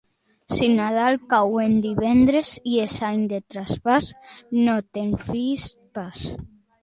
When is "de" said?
3.33-3.39